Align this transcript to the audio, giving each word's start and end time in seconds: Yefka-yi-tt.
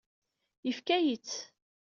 Yefka-yi-tt. 0.65 1.37